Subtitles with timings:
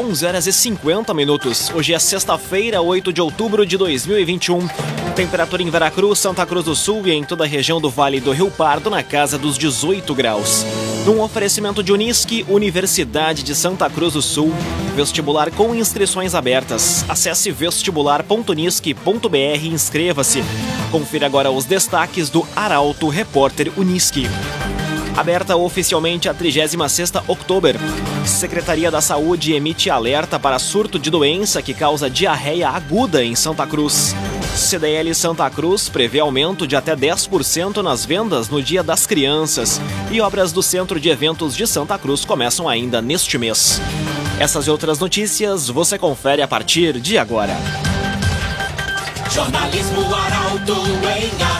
[0.00, 1.70] 11 horas e 50 minutos.
[1.74, 4.66] Hoje é sexta-feira, 8 de outubro de 2021.
[5.14, 8.32] Temperatura em Veracruz, Santa Cruz do Sul e em toda a região do Vale do
[8.32, 10.64] Rio Pardo na casa dos 18 graus.
[11.04, 14.54] Num oferecimento de Unisque, Universidade de Santa Cruz do Sul.
[14.96, 17.04] Vestibular com inscrições abertas.
[17.06, 20.42] Acesse vestibular.unisque.br e inscreva-se.
[20.90, 24.26] Confira agora os destaques do Arauto Repórter Unisque.
[25.16, 27.76] Aberta oficialmente a 36ª Oktober.
[28.24, 33.66] Secretaria da Saúde emite alerta para surto de doença que causa diarreia aguda em Santa
[33.66, 34.14] Cruz.
[34.56, 39.80] CDL Santa Cruz prevê aumento de até 10% nas vendas no Dia das Crianças.
[40.10, 43.80] E obras do Centro de Eventos de Santa Cruz começam ainda neste mês.
[44.38, 47.56] Essas e outras notícias você confere a partir de agora.
[49.30, 51.59] Jornalismo Arauto em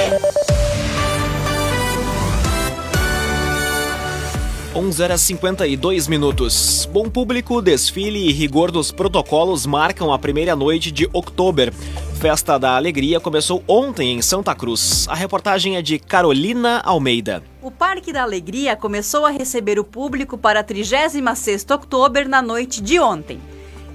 [4.73, 6.87] 11 horas 52 minutos.
[6.93, 11.73] Bom público, desfile e rigor dos protocolos marcam a primeira noite de outubro.
[12.21, 15.07] Festa da Alegria começou ontem em Santa Cruz.
[15.09, 17.43] A reportagem é de Carolina Almeida.
[17.61, 22.81] O Parque da Alegria começou a receber o público para a 36 outubro na noite
[22.81, 23.41] de ontem.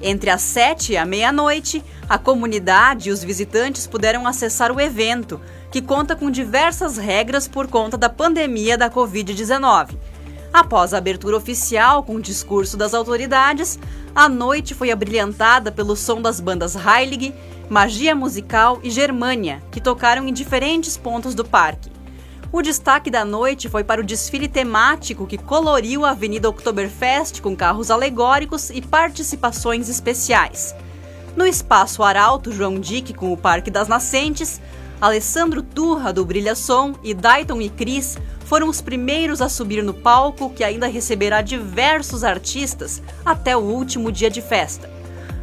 [0.03, 5.41] Entre as 7 e a meia-noite, a comunidade e os visitantes puderam acessar o evento,
[5.73, 9.97] que conta com diversas regras por conta da pandemia da Covid-19.
[10.57, 13.79] Após a abertura oficial com o discurso das autoridades,
[14.15, 17.35] a noite foi abrilhantada pelo som das bandas Heilig,
[17.69, 21.93] Magia Musical e Germânia, que tocaram em diferentes pontos do parque.
[22.51, 27.55] O destaque da noite foi para o desfile temático que coloriu a Avenida Oktoberfest com
[27.55, 30.75] carros alegóricos e participações especiais.
[31.37, 34.59] No espaço Arauto João Dick com o Parque das Nascentes,
[35.01, 39.93] Alessandro Turra do Brilha Som e Dayton e Cris foram os primeiros a subir no
[39.93, 44.91] palco que ainda receberá diversos artistas até o último dia de festa.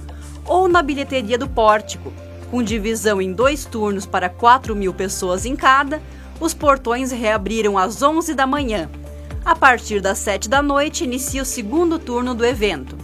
[0.46, 2.12] ou na bilheteria do Pórtico.
[2.50, 6.02] Com divisão em dois turnos para 4 mil pessoas em cada,
[6.40, 8.90] os portões reabriram às 11 da manhã
[9.48, 12.98] a partir das 7 da noite, inicia o segundo turno do evento.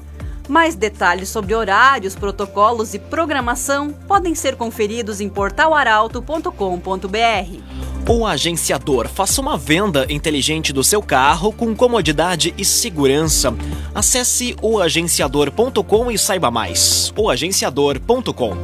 [0.50, 8.10] Mais detalhes sobre horários, protocolos e programação podem ser conferidos em portalaralto.com.br.
[8.10, 13.56] O agenciador faça uma venda inteligente do seu carro com comodidade e segurança.
[13.96, 17.14] Acesse oagenciador.com e saiba mais.
[17.16, 18.58] oagenciador.com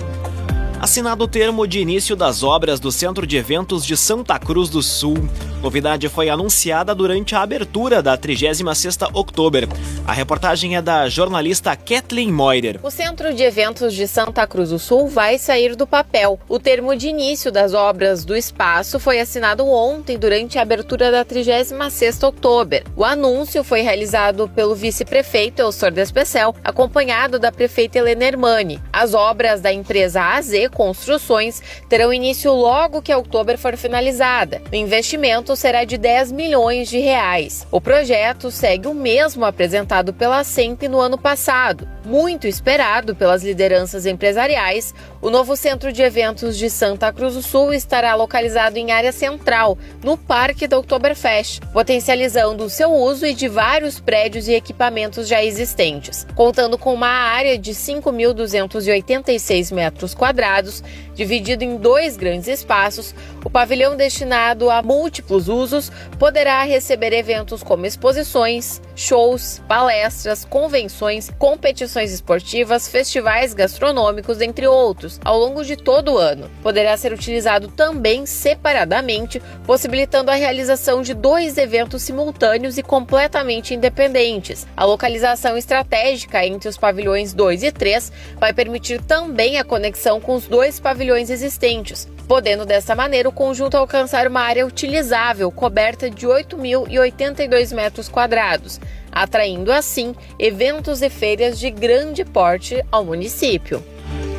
[0.80, 4.82] Assinado o termo de início das obras do Centro de Eventos de Santa Cruz do
[4.82, 5.18] Sul.
[5.62, 9.68] Novidade foi anunciada durante a abertura da 36ª Oktober.
[10.08, 12.80] A reportagem é da jornalista Kathleen Moider.
[12.82, 16.40] O Centro de Eventos de Santa Cruz do Sul vai sair do papel.
[16.48, 21.26] O termo de início das obras do espaço foi assinado ontem durante a abertura da
[21.26, 22.84] 36ª Oktober.
[22.96, 28.82] O anúncio foi realizado pelo vice-prefeito Elsor Despecel, acompanhado da prefeita Helena Hermani.
[28.94, 34.62] As obras da empresa AZ Construções terão início logo que a Oktober for finalizada.
[34.72, 37.66] O investimento será de 10 milhões de reais.
[37.72, 41.88] O projeto segue o mesmo apresentado pela SEMP no ano passado.
[42.06, 47.74] Muito esperado pelas lideranças empresariais, o novo centro de eventos de Santa Cruz do Sul
[47.74, 53.48] estará localizado em área central, no Parque da Oktoberfest, potencializando o seu uso e de
[53.48, 60.84] vários prédios e equipamentos já existentes, contando com uma área de 5.286 metros quadrados,
[61.14, 63.14] dividido em dois grandes espaços.
[63.44, 71.30] O pavilhão destinado a múltiplos os usos, poderá receber eventos como exposições, shows, palestras, convenções,
[71.40, 76.50] competições esportivas, festivais gastronômicos, entre outros, ao longo de todo o ano.
[76.62, 84.68] Poderá ser utilizado também separadamente, possibilitando a realização de dois eventos simultâneos e completamente independentes.
[84.76, 90.36] A localização estratégica entre os pavilhões 2 e 3 vai permitir também a conexão com
[90.36, 96.28] os dois pavilhões existentes, podendo dessa maneira o conjunto alcançar uma área utilizável coberta de
[96.28, 98.80] 8.082 metros quadrados
[99.12, 103.84] atraindo assim eventos e feiras de grande porte ao município.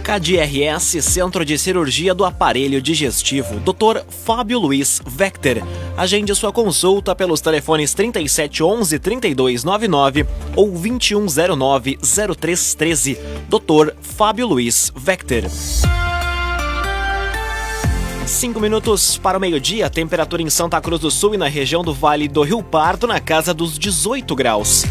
[0.02, 4.02] KDRS Centro de Cirurgia do Aparelho Digestivo, Dr.
[4.08, 5.58] Fábio Luiz Vector.
[5.96, 10.26] Agende sua consulta pelos telefones 3711 3299
[10.56, 13.19] ou 2109 0313.
[13.49, 13.94] Dr.
[14.00, 15.44] Fábio Luiz Vector.
[18.31, 21.93] Cinco minutos para o meio-dia, temperatura em Santa Cruz do Sul e na região do
[21.93, 24.85] Vale do Rio Pardo na casa dos 18 graus.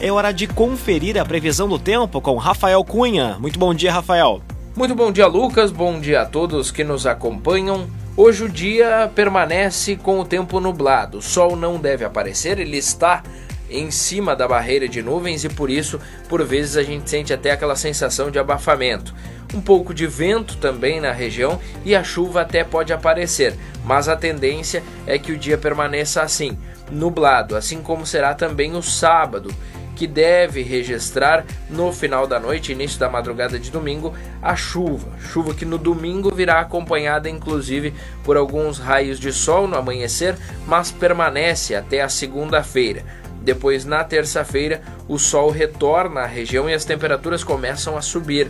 [0.00, 3.36] É hora de conferir a previsão do tempo com Rafael Cunha.
[3.38, 4.40] Muito bom dia, Rafael.
[4.74, 5.70] Muito bom dia, Lucas.
[5.70, 7.86] Bom dia a todos que nos acompanham.
[8.16, 11.18] Hoje o dia permanece com o tempo nublado.
[11.18, 13.22] O sol não deve aparecer, ele está
[13.70, 17.50] em cima da barreira de nuvens e por isso, por vezes, a gente sente até
[17.50, 19.14] aquela sensação de abafamento.
[19.54, 23.54] Um pouco de vento também na região e a chuva até pode aparecer,
[23.84, 26.58] mas a tendência é que o dia permaneça assim,
[26.90, 29.54] nublado, assim como será também o sábado
[29.96, 35.08] que deve registrar no final da noite, início da madrugada de domingo, a chuva.
[35.18, 40.36] Chuva que no domingo virá acompanhada inclusive por alguns raios de sol no amanhecer,
[40.66, 43.02] mas permanece até a segunda-feira.
[43.46, 48.48] Depois, na terça-feira, o sol retorna à região e as temperaturas começam a subir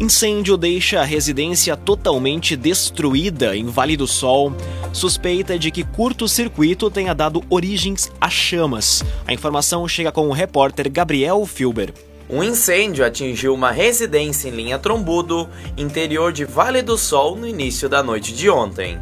[0.00, 4.54] Incêndio deixa a residência totalmente destruída em Vale do Sol.
[4.94, 9.04] Suspeita de que curto-circuito tenha dado origens a chamas.
[9.26, 11.92] A informação chega com o repórter Gabriel Filber.
[12.30, 17.90] Um incêndio atingiu uma residência em linha Trombudo, interior de Vale do Sol, no início
[17.90, 18.98] da noite de ontem.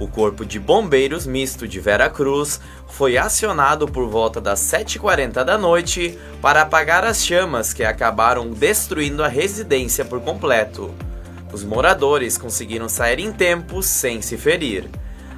[0.00, 5.56] O Corpo de Bombeiros Misto de Vera Cruz foi acionado por volta das 7h40 da
[5.56, 10.92] noite para apagar as chamas que acabaram destruindo a residência por completo.
[11.52, 14.90] Os moradores conseguiram sair em tempo sem se ferir.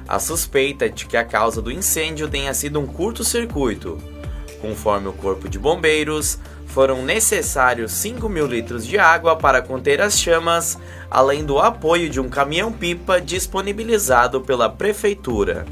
[0.07, 4.16] A suspeita de que a causa do incêndio tenha sido um curto-circuito.
[4.61, 10.19] Conforme o Corpo de Bombeiros, foram necessários 5 mil litros de água para conter as
[10.19, 10.77] chamas,
[11.09, 15.65] além do apoio de um caminhão-pipa disponibilizado pela Prefeitura.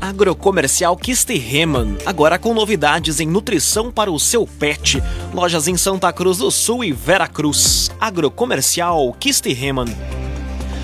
[0.00, 5.00] Agrocomercial Kistihemann, agora com novidades em nutrição para o seu pet.
[5.32, 7.88] Lojas em Santa Cruz do Sul e Veracruz.
[8.00, 10.21] Agrocomercial Kistihemann.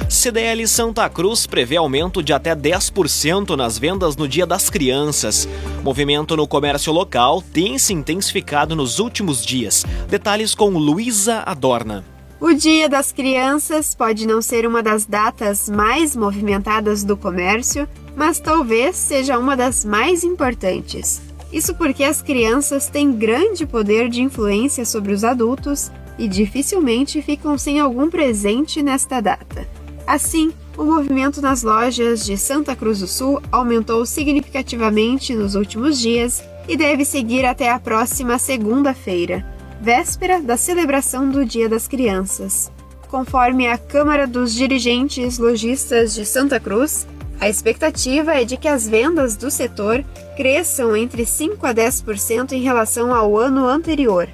[0.08, 5.46] CDL Santa Cruz prevê aumento de até 10% nas vendas no Dia das Crianças.
[5.84, 9.84] Movimento no comércio local tem se intensificado nos últimos dias.
[10.08, 12.04] Detalhes com Luísa Adorna.
[12.40, 18.40] O Dia das Crianças pode não ser uma das datas mais movimentadas do comércio, mas
[18.40, 21.20] talvez seja uma das mais importantes.
[21.52, 27.58] Isso porque as crianças têm grande poder de influência sobre os adultos e dificilmente ficam
[27.58, 29.77] sem algum presente nesta data.
[30.08, 36.42] Assim, o movimento nas lojas de Santa Cruz do Sul aumentou significativamente nos últimos dias
[36.66, 39.44] e deve seguir até a próxima segunda-feira,
[39.78, 42.72] véspera da celebração do Dia das Crianças.
[43.08, 47.06] Conforme a Câmara dos Dirigentes Lojistas de Santa Cruz,
[47.38, 50.02] a expectativa é de que as vendas do setor
[50.38, 54.26] cresçam entre 5 a 10% em relação ao ano anterior.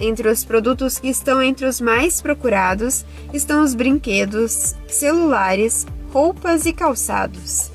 [0.00, 6.72] Entre os produtos que estão entre os mais procurados estão os brinquedos, celulares, roupas e
[6.72, 7.70] calçados.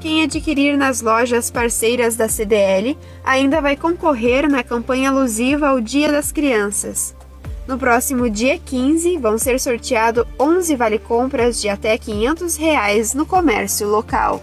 [0.00, 6.10] Quem adquirir nas lojas parceiras da CDL ainda vai concorrer na campanha alusiva ao Dia
[6.10, 7.14] das Crianças.
[7.66, 13.88] No próximo dia 15, vão ser sorteados 11 vale-compras de até 500 reais no comércio
[13.88, 14.42] local.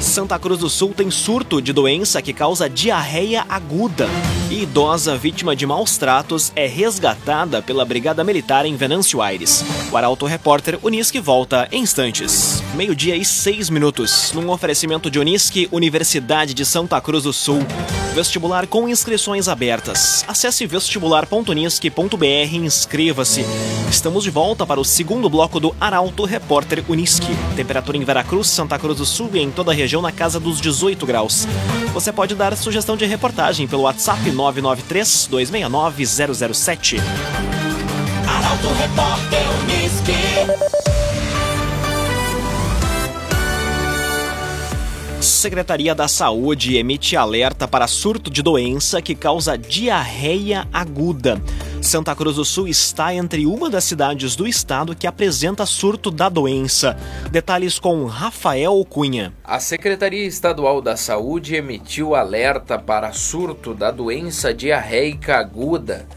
[0.00, 4.08] Santa Cruz do Sul tem surto de doença que causa diarreia aguda.
[4.50, 9.64] E idosa vítima de maus tratos é resgatada pela Brigada Militar em Venâncio Aires.
[9.90, 12.62] O Arauto Repórter Unisque volta em instantes.
[12.74, 17.60] Meio-dia e seis minutos, num oferecimento de Unisque, Universidade de Santa Cruz do Sul.
[18.16, 20.24] Vestibular com inscrições abertas.
[20.26, 23.44] Acesse vestibular.unisque.br e inscreva-se.
[23.90, 27.36] Estamos de volta para o segundo bloco do Arauto Repórter Unisque.
[27.54, 30.62] Temperatura em Veracruz, Santa Cruz do Sul e em toda a região na casa dos
[30.62, 31.46] 18 graus.
[31.92, 36.06] Você pode dar sugestão de reportagem pelo WhatsApp 993 269
[36.54, 36.96] 007.
[38.26, 39.46] Arauto Repórter.
[45.36, 51.40] Secretaria da Saúde emite alerta para surto de doença que causa diarreia aguda.
[51.82, 56.30] Santa Cruz do Sul está entre uma das cidades do estado que apresenta surto da
[56.30, 56.96] doença.
[57.30, 59.32] Detalhes com Rafael Cunha.
[59.44, 66.08] A Secretaria Estadual da Saúde emitiu alerta para surto da doença diarreica aguda,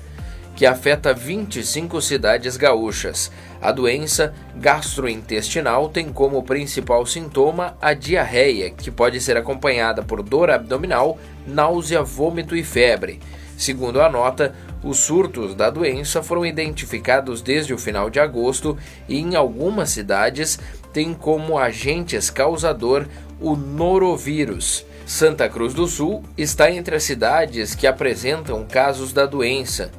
[0.60, 3.32] que afeta 25 cidades gaúchas.
[3.62, 10.50] A doença gastrointestinal tem como principal sintoma a diarreia, que pode ser acompanhada por dor
[10.50, 13.22] abdominal, náusea, vômito e febre.
[13.58, 19.18] Segundo a nota, os surtos da doença foram identificados desde o final de agosto e
[19.18, 20.60] em algumas cidades
[20.92, 23.08] tem como agentes causador
[23.40, 24.86] o norovírus.
[25.06, 29.90] Santa Cruz do Sul está entre as cidades que apresentam casos da doença.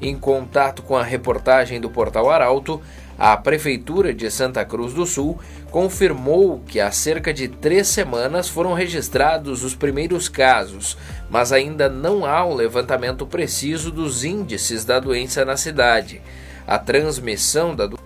[0.00, 2.80] Em contato com a reportagem do Portal Arauto,
[3.18, 5.38] a Prefeitura de Santa Cruz do Sul
[5.70, 10.96] confirmou que há cerca de três semanas foram registrados os primeiros casos,
[11.28, 16.22] mas ainda não há um levantamento preciso dos índices da doença na cidade.
[16.66, 17.99] A transmissão da doença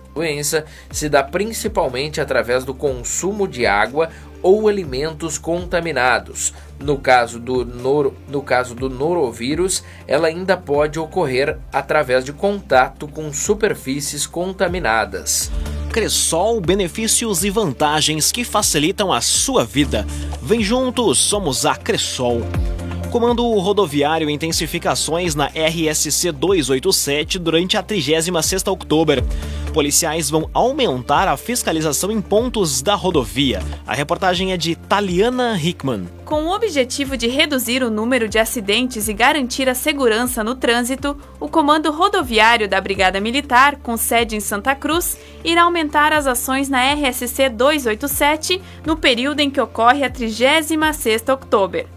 [0.91, 4.09] se dá principalmente através do consumo de água
[4.41, 6.53] ou alimentos contaminados.
[6.79, 13.07] No caso do, noro, no caso do norovírus, ela ainda pode ocorrer através de contato
[13.07, 15.51] com superfícies contaminadas.
[15.91, 20.05] Cressol, benefícios e vantagens que facilitam a sua vida.
[20.41, 22.41] Vem juntos, somos a Cressol.
[23.15, 29.23] Comando Rodoviário intensificações na RSC 287 durante a 36ª Outubro.
[29.73, 33.63] Policiais vão aumentar a fiscalização em pontos da rodovia.
[33.87, 36.09] A reportagem é de Taliana Hickman.
[36.25, 41.15] Com o objetivo de reduzir o número de acidentes e garantir a segurança no trânsito,
[41.39, 46.67] o Comando Rodoviário da Brigada Militar, com sede em Santa Cruz, irá aumentar as ações
[46.67, 51.94] na RSC 287 no período em que ocorre a 36ª Outubro.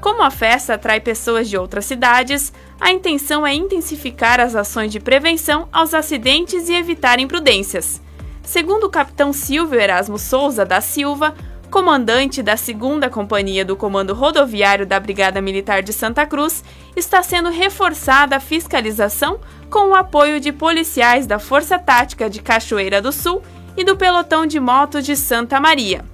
[0.00, 4.98] Como a festa atrai pessoas de outras cidades, a intenção é intensificar as ações de
[4.98, 8.00] prevenção aos acidentes e evitar imprudências.
[8.42, 11.34] Segundo o capitão Silvio Erasmo Souza da Silva,
[11.70, 16.64] comandante da 2 Companhia do Comando Rodoviário da Brigada Militar de Santa Cruz,
[16.96, 19.38] está sendo reforçada a fiscalização
[19.68, 23.42] com o apoio de policiais da Força Tática de Cachoeira do Sul
[23.76, 26.04] e do Pelotão de Motos de Santa Maria.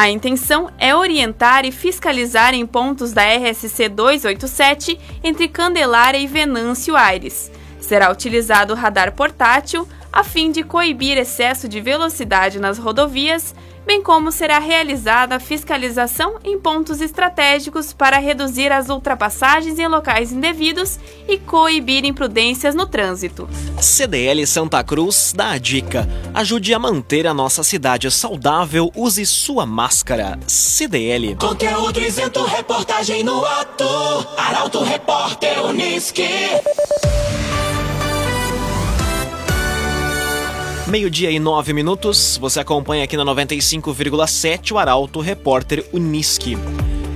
[0.00, 6.96] A intenção é orientar e fiscalizar em pontos da RSC 287 entre Candelária e Venâncio
[6.96, 7.52] Aires.
[7.78, 13.54] Será utilizado radar portátil a fim de coibir excesso de velocidade nas rodovias,
[13.86, 20.32] bem como será realizada a fiscalização em pontos estratégicos para reduzir as ultrapassagens em locais
[20.32, 20.98] indevidos
[21.28, 23.48] e coibir imprudências no trânsito.
[23.80, 29.64] CDL Santa Cruz dá a dica: ajude a manter a nossa cidade saudável, use sua
[29.64, 30.38] máscara.
[30.46, 31.36] CDL.
[31.36, 33.84] Conteúdo isento, reportagem no ato.
[34.36, 36.28] Arauto Repórter Unisque.
[40.90, 46.56] Meio-dia e nove minutos, você acompanha aqui na 95,7 o Arauto Repórter Unisque.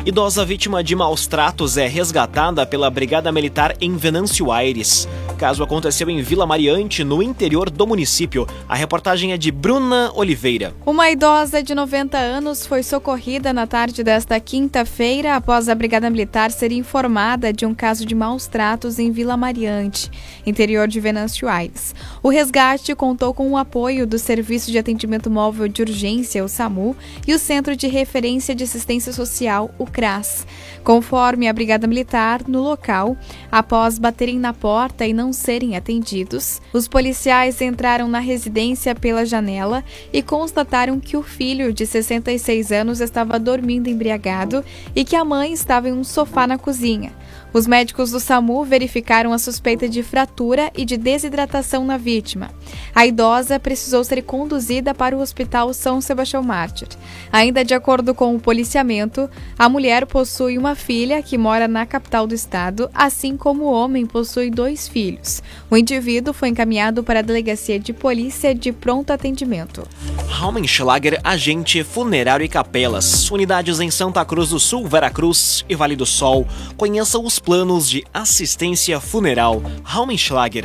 [0.06, 5.08] Idosa vítima de maus tratos é resgatada pela Brigada Militar em Venâncio Aires.
[5.38, 8.46] Caso aconteceu em Vila Mariante, no interior do município.
[8.68, 10.74] A reportagem é de Bruna Oliveira.
[10.86, 16.52] Uma idosa de 90 anos foi socorrida na tarde desta quinta-feira após a Brigada Militar
[16.52, 20.10] ser informada de um caso de maus tratos em Vila Mariante,
[20.46, 21.94] interior de Venâncio Aires.
[22.22, 26.94] O resgate contou com o apoio do Serviço de Atendimento Móvel de Urgência, o SAMU,
[27.26, 30.44] e o Centro de Referência de Assistência Social, o CRAS.
[30.82, 33.16] Conforme a Brigada Militar, no local,
[33.50, 39.84] após baterem na porta e não serem atendidos, os policiais entraram na residência pela janela
[40.12, 45.52] e constataram que o filho, de 66 anos, estava dormindo embriagado e que a mãe
[45.52, 47.12] estava em um sofá na cozinha.
[47.54, 52.50] Os médicos do SAMU verificaram a suspeita de fratura e de desidratação na vítima.
[52.92, 56.88] A idosa precisou ser conduzida para o Hospital São Sebastião Mártir.
[57.30, 62.26] Ainda de acordo com o policiamento, a mulher possui uma filha que mora na capital
[62.26, 65.40] do estado, assim como o homem possui dois filhos.
[65.70, 69.86] O indivíduo foi encaminhado para a delegacia de polícia de pronto atendimento.
[70.28, 73.30] Raumenschlager, agente funerário e capelas.
[73.30, 76.44] Unidades em Santa Cruz do Sul, Veracruz e Vale do Sol.
[76.76, 79.62] Conheça os planos de assistência funeral.
[79.82, 80.64] Raumenschlager.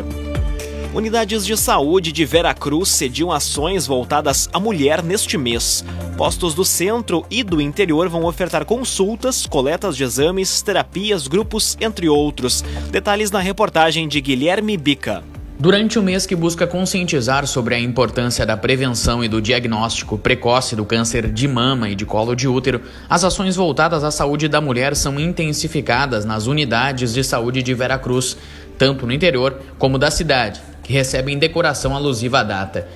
[0.94, 5.84] Unidades de saúde de Veracruz cediam ações voltadas à mulher neste mês.
[6.18, 12.10] Postos do centro e do interior vão ofertar consultas, coletas de exames, terapias, grupos, entre
[12.10, 12.64] outros.
[12.90, 15.24] Detalhes na reportagem de Guilherme Bica.
[15.62, 20.74] Durante o mês que busca conscientizar sobre a importância da prevenção e do diagnóstico precoce
[20.74, 24.62] do câncer de mama e de colo de útero, as ações voltadas à saúde da
[24.62, 28.38] mulher são intensificadas nas unidades de saúde de Veracruz,
[28.78, 32.88] tanto no interior como da cidade, que recebem decoração alusiva à data.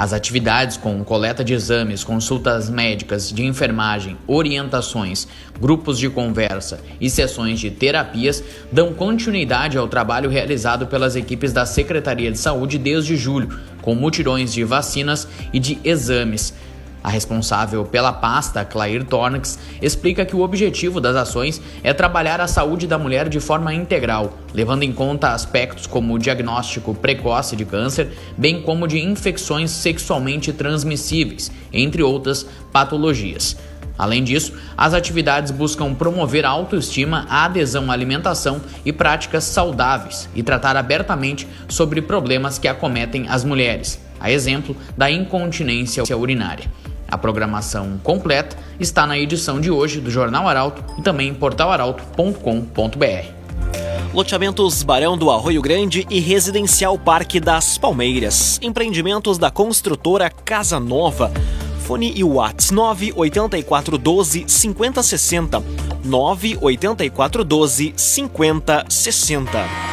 [0.00, 5.28] As atividades com coleta de exames, consultas médicas, de enfermagem, orientações,
[5.60, 8.42] grupos de conversa e sessões de terapias
[8.72, 14.54] dão continuidade ao trabalho realizado pelas equipes da Secretaria de Saúde desde julho, com mutirões
[14.54, 16.54] de vacinas e de exames
[17.02, 22.46] a responsável pela pasta, Claire Tornax, explica que o objetivo das ações é trabalhar a
[22.46, 27.64] saúde da mulher de forma integral, levando em conta aspectos como o diagnóstico precoce de
[27.64, 33.56] câncer, bem como de infecções sexualmente transmissíveis, entre outras patologias.
[34.00, 40.26] Além disso, as atividades buscam promover a autoestima, a adesão à alimentação e práticas saudáveis
[40.34, 46.64] e tratar abertamente sobre problemas que acometem as mulheres, a exemplo da incontinência urinária.
[47.10, 53.40] A programação completa está na edição de hoje do Jornal Arauto e também em portalaralto.com.br.
[54.12, 58.58] Loteamentos Barão do Arroio Grande e Residencial Parque das Palmeiras.
[58.60, 61.30] Empreendimentos da construtora Casa Nova.
[61.84, 65.62] Fone e Whats 98412 5060.
[66.04, 69.89] 98412 5060.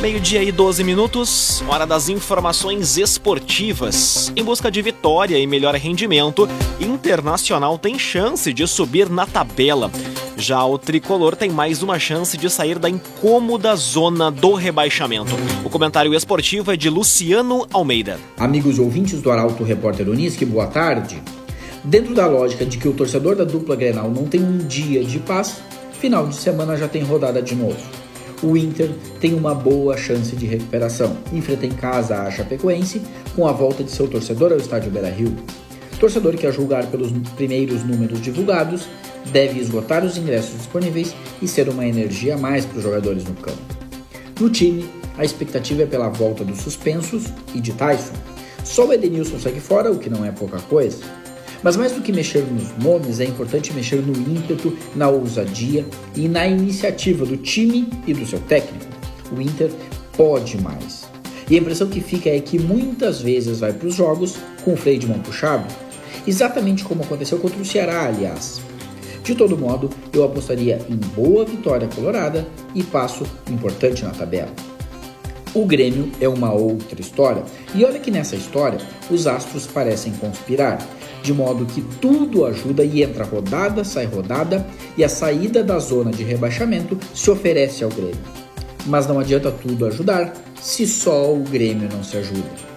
[0.00, 4.32] Meio-dia e 12 minutos, hora das informações esportivas.
[4.36, 9.90] Em busca de vitória e melhor rendimento, Internacional tem chance de subir na tabela.
[10.36, 15.34] Já o tricolor tem mais uma chance de sair da incômoda zona do rebaixamento.
[15.64, 18.20] O comentário esportivo é de Luciano Almeida.
[18.36, 21.20] Amigos ouvintes do Arauto Repórter Unisque, boa tarde.
[21.82, 25.18] Dentro da lógica de que o torcedor da dupla Grenal não tem um dia de
[25.18, 25.56] paz,
[25.98, 28.07] final de semana já tem rodada de novo
[28.42, 31.16] o Inter tem uma boa chance de recuperação.
[31.32, 33.02] Enfrenta em casa a Chapecoense
[33.34, 35.34] com a volta de seu torcedor ao estádio Beira-Rio.
[35.98, 38.88] Torcedor que, a julgar pelos primeiros números divulgados,
[39.32, 43.34] deve esgotar os ingressos disponíveis e ser uma energia a mais para os jogadores no
[43.34, 43.58] campo.
[44.38, 48.14] No time, a expectativa é pela volta dos suspensos e de Tyson.
[48.62, 50.98] Só o Edenilson segue fora, o que não é pouca coisa.
[51.62, 56.28] Mas mais do que mexer nos nomes, é importante mexer no ímpeto, na ousadia e
[56.28, 58.86] na iniciativa do time e do seu técnico.
[59.36, 59.70] O Inter
[60.16, 61.04] pode mais.
[61.50, 64.76] E a impressão que fica é que muitas vezes vai para os jogos com o
[64.76, 65.66] freio de mão puxado,
[66.26, 68.60] exatamente como aconteceu contra o Ceará, aliás.
[69.24, 74.52] De todo modo, eu apostaria em boa vitória colorada e passo importante na tabela.
[75.54, 77.42] O Grêmio é uma outra história,
[77.74, 78.78] e olha que nessa história
[79.10, 80.78] os astros parecem conspirar
[81.22, 86.10] de modo que tudo ajuda e entra rodada, sai rodada e a saída da zona
[86.10, 88.18] de rebaixamento se oferece ao Grêmio.
[88.86, 92.68] Mas não adianta tudo ajudar se só o Grêmio não se ajuda.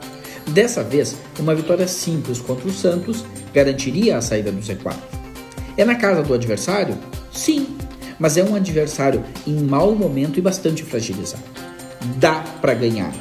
[0.47, 3.23] Dessa vez, uma vitória simples contra o Santos
[3.54, 4.95] garantiria a saída do Z4.
[5.77, 6.97] É na casa do adversário?
[7.32, 7.67] Sim,
[8.19, 11.43] mas é um adversário em mau momento e bastante fragilizado.
[12.17, 13.13] Dá para ganhar.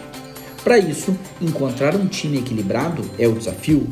[0.64, 3.86] Para isso, encontrar um time equilibrado é o desafio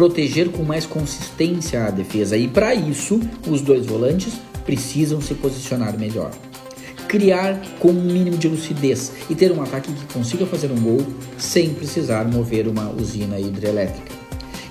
[0.00, 4.32] proteger com mais consistência a defesa e para isso os dois volantes
[4.64, 6.30] precisam se posicionar melhor.
[7.06, 11.06] Criar com um mínimo de lucidez e ter um ataque que consiga fazer um gol
[11.36, 14.10] sem precisar mover uma usina hidrelétrica.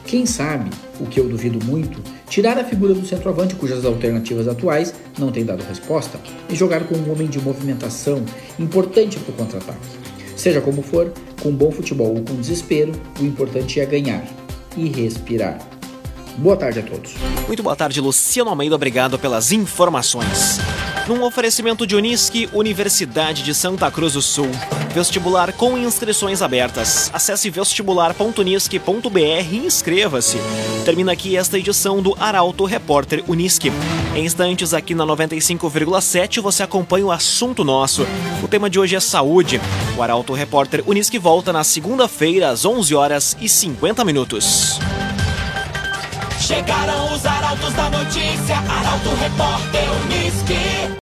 [0.04, 4.96] Quem sabe, o que eu duvido muito, tirar a figura do centroavante cujas alternativas atuais
[5.20, 8.26] não têm dado resposta e jogar com um homem de movimentação
[8.58, 9.89] importante para o contra-ataque.
[10.36, 14.38] Seja como for, com bom futebol ou com desespero, o importante é ganhar
[14.80, 15.60] e respirar.
[16.38, 17.13] Boa tarde a todos.
[17.48, 18.76] Muito boa tarde, Luciano Almeida.
[18.76, 20.60] Obrigado pelas informações.
[21.10, 24.52] Num oferecimento de Unisque, Universidade de Santa Cruz do Sul.
[24.93, 27.10] Vestibular com inscrições abertas.
[27.12, 29.19] Acesse vestibular.unisque.br
[29.52, 30.38] e inscreva-se.
[30.86, 33.72] Termina aqui esta edição do Arauto Repórter Unisque.
[34.15, 38.06] Em instantes aqui na 95,7 você acompanha o assunto nosso.
[38.43, 39.60] O tema de hoje é saúde.
[39.98, 44.80] O Arauto Repórter Unisque volta na segunda-feira às 11 horas e 50 minutos.
[46.39, 50.89] Chegaram os arautos da notícia, Arauto Repórter Unisque.